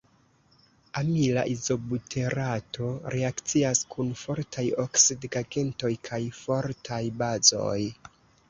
Amila 1.01 1.41
izobuterato 1.55 2.87
reakcias 3.15 3.83
kun 3.93 4.09
fortaj 4.23 4.67
oksidigagentoj 4.87 5.95
kaj 6.09 6.23
fortaj 6.43 7.03
bazoj. 7.23 7.81